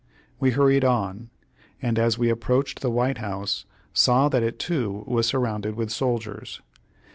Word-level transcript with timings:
We 0.39 0.49
hurried 0.49 0.83
on, 0.83 1.29
and 1.79 1.99
as 1.99 2.17
we 2.17 2.31
approached 2.31 2.79
the 2.81 2.89
White 2.89 3.19
House, 3.19 3.65
saw 3.93 4.29
that 4.29 4.41
it 4.41 4.57
too 4.57 5.03
was 5.05 5.27
surrounded 5.27 5.75
with 5.75 5.91
soldiers. 5.91 6.59